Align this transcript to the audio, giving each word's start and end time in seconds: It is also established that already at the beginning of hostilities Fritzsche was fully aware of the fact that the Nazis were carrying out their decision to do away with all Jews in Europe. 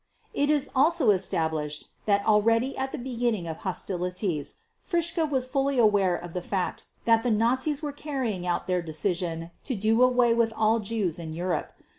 It 0.33 0.49
is 0.49 0.67
also 0.75 1.11
established 1.11 1.87
that 2.07 2.25
already 2.25 2.75
at 2.75 2.91
the 2.91 2.97
beginning 2.97 3.47
of 3.47 3.57
hostilities 3.57 4.55
Fritzsche 4.83 5.29
was 5.29 5.45
fully 5.45 5.77
aware 5.77 6.15
of 6.15 6.33
the 6.33 6.41
fact 6.41 6.85
that 7.05 7.21
the 7.21 7.29
Nazis 7.29 7.83
were 7.83 7.91
carrying 7.91 8.43
out 8.43 8.65
their 8.65 8.81
decision 8.81 9.51
to 9.63 9.75
do 9.75 10.01
away 10.01 10.33
with 10.33 10.53
all 10.57 10.79
Jews 10.79 11.19
in 11.19 11.33
Europe. 11.33 11.73